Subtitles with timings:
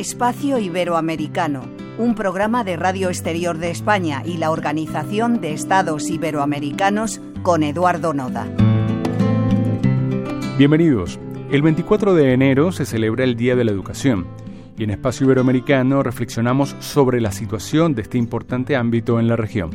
[0.00, 1.62] Espacio Iberoamericano,
[1.98, 8.14] un programa de Radio Exterior de España y la Organización de Estados Iberoamericanos con Eduardo
[8.14, 8.48] Noda.
[10.56, 11.20] Bienvenidos.
[11.50, 14.26] El 24 de enero se celebra el Día de la Educación
[14.78, 19.70] y en Espacio Iberoamericano reflexionamos sobre la situación de este importante ámbito en la región.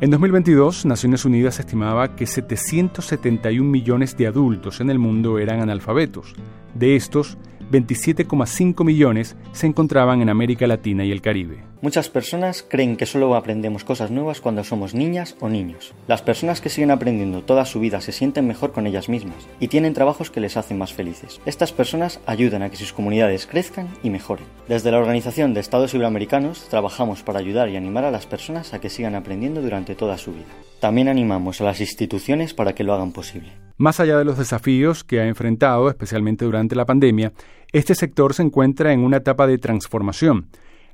[0.00, 6.32] En 2022, Naciones Unidas estimaba que 771 millones de adultos en el mundo eran analfabetos.
[6.74, 7.36] De estos,
[7.70, 11.62] 27,5 millones se encontraban en América Latina y el Caribe.
[11.82, 15.94] Muchas personas creen que solo aprendemos cosas nuevas cuando somos niñas o niños.
[16.08, 19.68] Las personas que siguen aprendiendo toda su vida se sienten mejor con ellas mismas y
[19.68, 21.40] tienen trabajos que les hacen más felices.
[21.46, 24.46] Estas personas ayudan a que sus comunidades crezcan y mejoren.
[24.68, 28.80] Desde la Organización de Estados Iberoamericanos trabajamos para ayudar y animar a las personas a
[28.80, 30.46] que sigan aprendiendo durante toda su vida.
[30.80, 33.69] También animamos a las instituciones para que lo hagan posible.
[33.80, 37.32] Más allá de los desafíos que ha enfrentado, especialmente durante la pandemia,
[37.72, 40.48] este sector se encuentra en una etapa de transformación.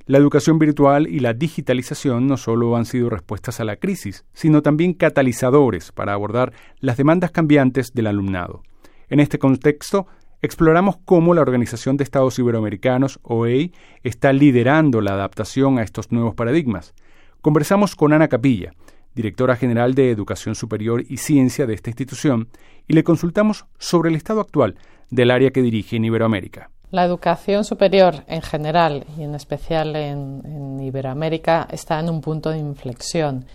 [0.05, 4.61] La educación virtual y la digitalización no solo han sido respuestas a la crisis, sino
[4.61, 8.63] también catalizadores para abordar las demandas cambiantes del alumnado.
[9.09, 10.07] En este contexto,
[10.41, 16.35] exploramos cómo la Organización de Estados Iberoamericanos, OEI, está liderando la adaptación a estos nuevos
[16.35, 16.93] paradigmas.
[17.41, 18.71] Conversamos con Ana Capilla,
[19.17, 22.49] directora general de Educación Superior y Ciencia de esta institución,
[22.87, 24.75] y le consultamos sobre el estado actual
[25.09, 26.69] del área que dirige en Iberoamérica.
[26.91, 32.59] La educación superior en general y en especial en, Iberoamérica está en un punto de
[32.59, 33.45] inflexión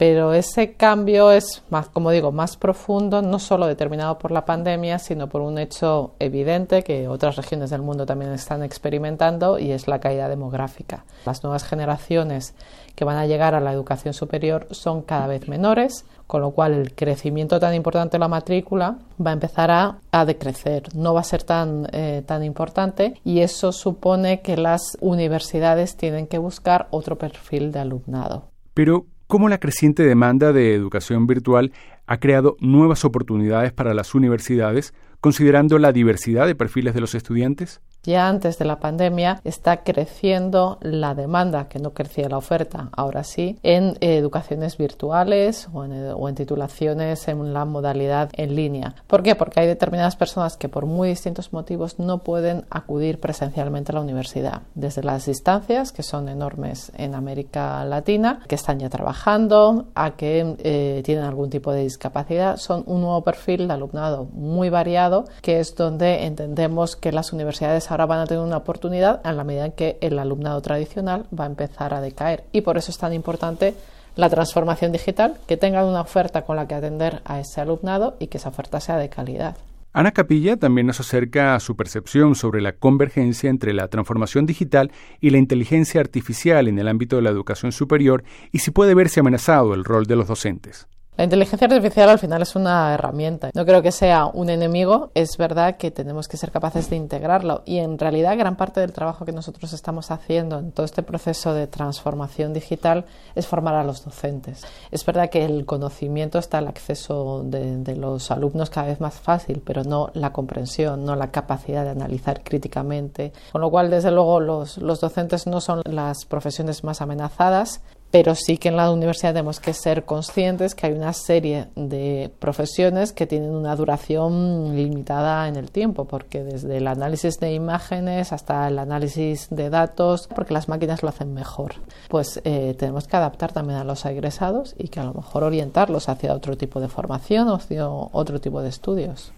[0.00, 4.98] pero ese cambio es más, como digo, más profundo, no solo determinado por la pandemia,
[4.98, 9.88] sino por un hecho evidente que otras regiones del mundo también están experimentando y es
[9.88, 11.04] la caída demográfica.
[11.26, 12.54] Las nuevas generaciones
[12.94, 16.72] que van a llegar a la educación superior son cada vez menores, con lo cual
[16.72, 21.24] el crecimiento tan importante de la matrícula va a empezar a, decrecer, no va a
[21.24, 27.18] ser tan, eh, tan importante y eso supone que las universidades tienen que buscar otro
[27.18, 28.44] perfil de alumnado.
[28.72, 31.72] Pero, cómo la creciente demanda de educación virtual
[32.06, 37.80] ha creado nuevas oportunidades para las universidades, considerando la diversidad de perfiles de los estudiantes?
[38.02, 43.24] Ya antes de la pandemia está creciendo la demanda, que no crecía la oferta, ahora
[43.24, 45.84] sí, en educaciones virtuales o
[46.28, 48.94] en, titulaciones en la modalidad en línea.
[49.06, 49.34] ¿Por qué?
[49.34, 54.00] Porque hay determinadas personas que por muy distintos motivos no pueden acudir presencialmente a la
[54.00, 54.62] universidad.
[54.74, 60.56] Desde las distancias, que son enormes en América Latina, que están ya trabajando, a que
[60.58, 65.60] eh, tienen algún tipo de discapacidad, son un nuevo perfil de alumnado muy variado, que
[65.60, 69.66] es donde entendemos que las universidades ahora van a tener una oportunidad en la medida
[69.66, 72.44] en que el alumnado tradicional va a empezar a decaer.
[72.52, 73.74] Y por eso es tan importante
[74.16, 78.26] la transformación digital, que tengan una oferta con la que atender a ese alumnado y
[78.26, 79.56] que esa oferta sea de calidad.
[79.92, 84.92] Ana Capilla también nos acerca a su percepción sobre la convergencia entre la transformación digital
[85.20, 88.22] y la inteligencia artificial en el ámbito de la educación superior
[88.52, 90.86] y si puede verse amenazado el rol de los docentes.
[91.20, 93.50] La inteligencia artificial al final es una herramienta.
[93.52, 95.10] No creo que sea un enemigo.
[95.12, 97.60] Es verdad que tenemos que ser capaces de integrarlo.
[97.66, 101.52] Y en realidad gran parte del trabajo que nosotros estamos haciendo en todo este proceso
[101.52, 103.04] de transformación digital
[103.34, 104.62] es formar a los docentes.
[104.90, 109.60] Es verdad que el conocimiento está al acceso de, los alumnos cada vez más fácil,
[109.62, 113.34] pero no la comprensión, no la capacidad de analizar críticamente.
[113.52, 118.34] Con lo cual, desde luego, los, los docentes no son las profesiones más amenazadas, pero
[118.34, 123.12] sí que en la universidad tenemos que ser conscientes que hay una serie de profesiones
[123.12, 128.68] que tienen una duración limitada en el tiempo, porque desde el análisis de imágenes hasta
[128.68, 131.74] el análisis de datos, porque las máquinas lo hacen mejor,
[132.08, 136.08] pues eh, tenemos que adaptar también a los egresados y que a lo mejor orientarlos
[136.08, 139.32] hacia otro tipo de formación o hacia otro tipo de estudios.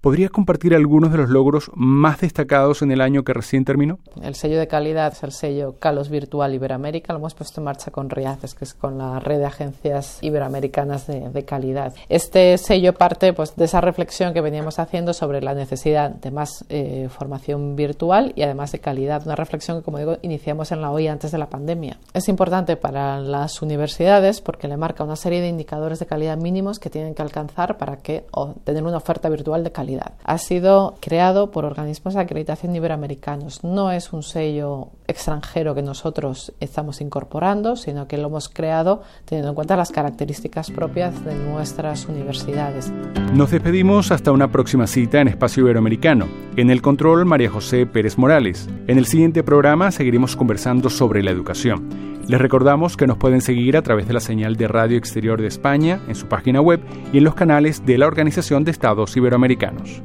[0.00, 3.98] ¿Podría compartir algunos de los logros más destacados en el año que recién terminó?
[4.22, 7.12] El sello de calidad es el sello Calos Virtual Iberoamérica.
[7.12, 11.08] Lo hemos puesto en marcha con RIACES, que es con la red de agencias iberoamericanas
[11.08, 11.94] de, calidad.
[12.08, 16.64] Este sello parte pues, de esa reflexión que veníamos haciendo sobre la necesidad de más
[16.68, 19.22] eh, formación virtual y además de calidad.
[19.24, 21.98] Una reflexión que, como digo, iniciamos en la OI antes de la pandemia.
[22.14, 26.78] Es importante para las universidades porque le marca una serie de indicadores de calidad mínimos
[26.78, 30.96] que tienen que alcanzar para que, o tener una oferta virtual de calidad ha sido
[31.00, 33.64] creado por organismos de acreditación iberoamericanos.
[33.64, 39.48] No es un sello extranjero que nosotros estamos incorporando, sino que lo hemos creado teniendo
[39.50, 42.92] en cuenta las características propias de nuestras universidades.
[43.32, 46.28] Nos despedimos hasta una próxima cita en Espacio Iberoamericano.
[46.56, 48.68] En el control, María José Pérez Morales.
[48.86, 52.17] En el siguiente programa seguiremos conversando sobre la educación.
[52.28, 55.48] Les recordamos que nos pueden seguir a través de la señal de Radio Exterior de
[55.48, 56.80] España, en su página web
[57.10, 60.02] y en los canales de la Organización de Estados Iberoamericanos.